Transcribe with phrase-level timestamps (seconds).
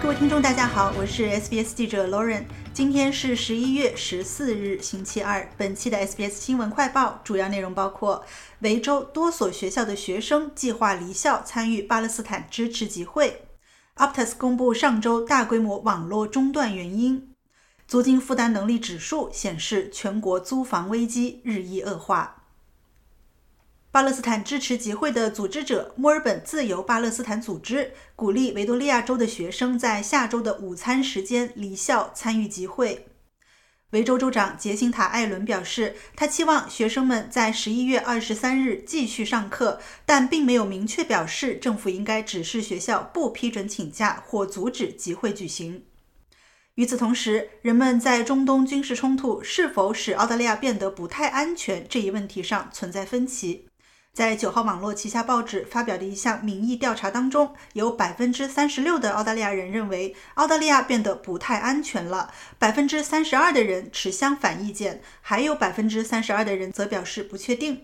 [0.00, 2.44] 各位听众大家好，我是 SBS 记者 Lauren。
[2.72, 5.50] 今天是十一月十四日，星期二。
[5.56, 8.24] 本期的 SBS 新闻快报主要内容包括：
[8.60, 13.48] 维州多所学校的学生计划离校参与巴勒斯坦支持集会
[13.96, 17.34] ；Optus 公布上周大规模网络中断原因；
[17.86, 22.37] 租金负担能力指数显示全国租房危机日益恶化。
[23.98, 33.08] 巴勒斯坦支持集会的组织者墨尔本自由巴勒斯坦组织鼓励维多利亚州的学生在下周的午餐时间离校参与集会。
[33.90, 45.82] 维州州长杰辛塔·艾伦表示，他期望学生们在十一月二十三日继续上课，但并没有明确表示政府应该指示学校不批准请假或阻止集会举行。
[46.76, 53.64] 与此同时，人们在中东军事冲突是否使澳大利亚变得不太安全这一问题上存在分歧。
[54.18, 67.82] 在九号网络旗下报纸发表的一项民意调查当中，有百分之三十六的澳大利亚人认为澳大利亚变得不太安全了，百分之三十二的人持相反意见，还有百分之三十二的人则表示不确定。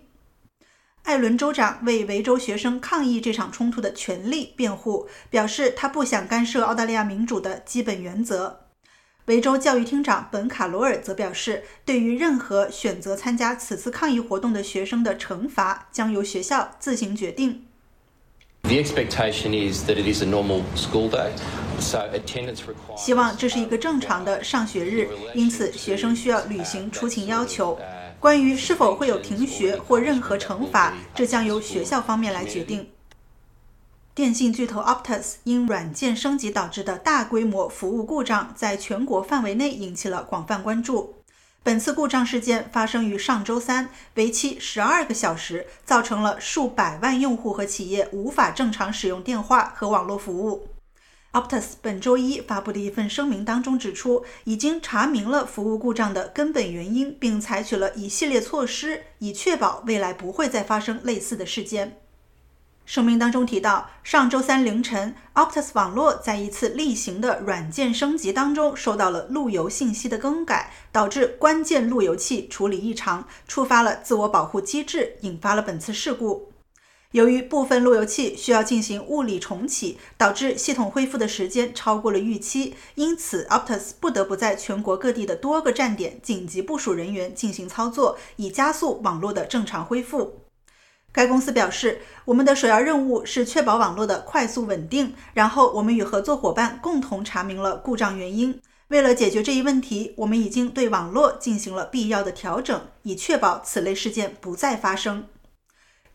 [1.05, 8.64] 艾伦州长为维州学生抗议这场冲突的权利辩护，表示他不想干涉澳大利亚民主的基本原则。
[9.27, 17.64] 维州教育厅长本·卡罗尔则表示，对于任何选择参加此次抗议活动的学生的惩罚将由学校自行决定。
[22.97, 27.78] 希望这是一个正常的上学日，因此学生需要履行出勤要求。
[28.20, 32.86] 关于是否会有停学或任何惩罚，这将由学校方面来决定。
[34.15, 41.17] 电信巨头 Optus 因软件升级导致的大规模服务故障，在全国范围内引起了广泛关注。
[41.65, 50.69] 本次故障事件发生于上周三，为期十二个小时，造成了数百万用户和企业无法正常使用电话和网络服务。
[51.33, 61.97] Optus 本周一发布的一份声明当中指出，已经查明了服务故障的根本原因，并采取了一系列措施，以确保未来不会再发生类似的事件。
[62.86, 76.52] 声明当中提到，上周三凌晨，Optus 网络在一次例行的软件升级当中受到了路由信息的更改，导致关键路由器处理异常，触发了自我保护机制，引发了本次事故。
[77.12, 90.43] 由于部分路由器需要进行物理重启，导致系统恢复的时间超过了预期，因此 Optus 不得不在全国各地的多个站点紧急部署人员进行操作，以加速网络的正常恢复。
[91.14, 95.14] 该公司表示，我们的首要任务是确保网络的快速稳定。
[95.33, 98.61] 然后，我们与合作伙伴共同查明了故障原因。
[98.89, 105.29] 为了解决这一问题，我们已经对网络进行了必要的调整，以确保此类事件不再发生。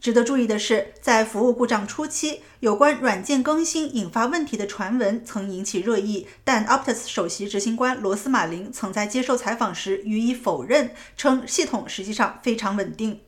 [0.02, 13.22] 值得注意的是，在服务故障初期，有关软件更新引发问题的传闻曾引起热议，但 Optus 首席执行官罗斯马林曾在接受采访时予以否认，称系统实际上非常稳定。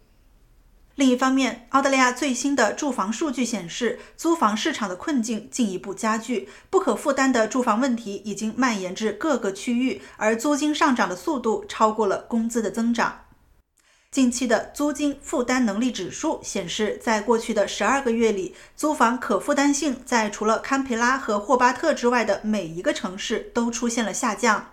[0.96, 13.22] 另一方面，澳大利亚最新的住房数据显示，租房市场的困境进一步加剧，不可负担的住房问题已经蔓延至各个区域，而租金上涨的速度超过了工资的增长。
[14.12, 24.72] 近期的租金负担能力指数显示，在过去的十二个月里，租房可负担性在除了堪培拉和霍巴特之外的每一个城市都出现了下降。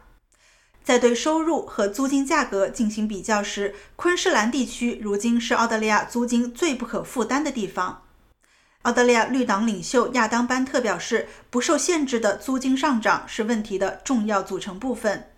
[0.89, 8.05] 在对收入和租金价格进行比较时，昆士兰地区如今是澳大利亚租金最不可负担的地方。
[8.85, 15.29] 澳大利亚绿党领袖亚当·班特表示，不受限制的租金上涨是问题的重要组成部分。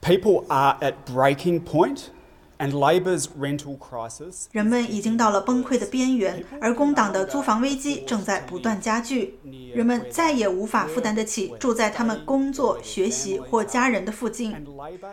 [0.00, 2.04] People are at breaking point.
[4.52, 9.38] 人们已经到了崩溃的边缘，而工党的租房危机正在不断加剧。
[9.74, 14.54] 人们再也无法负担得起住在他们工作、学习或家人的附近，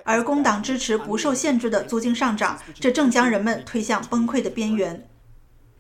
[0.06, 5.06] 而工党支持不受限制的租金上涨，这正将人们推向崩溃的边缘。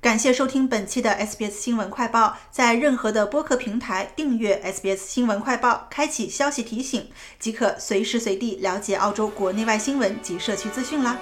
[0.01, 7.07] 感谢收听本期的 SBS 新闻快报，在任何的播客平台订阅 SBS 新闻快报，开启消息提醒，
[7.39, 11.17] 即可随时随地了解澳洲国内外新闻及社区资讯啦。